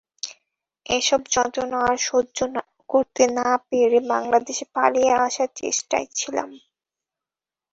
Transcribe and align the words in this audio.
এসব 0.85 1.21
যন্ত্রণা 1.33 1.79
আর 1.89 1.97
সহ্য 2.07 2.37
করতে 2.89 3.23
না 3.37 3.49
পেরে 3.67 3.99
বাংলাদেশে 4.11 4.65
পালিয়ে 4.75 5.11
আসার 5.25 5.49
চেষ্টায় 5.61 6.07
ছিলাম। 6.17 6.49